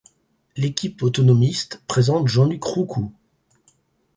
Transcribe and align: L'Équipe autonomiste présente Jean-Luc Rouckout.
L'Équipe 0.57 1.03
autonomiste 1.03 1.83
présente 1.85 2.27
Jean-Luc 2.27 2.63
Rouckout. 2.63 3.13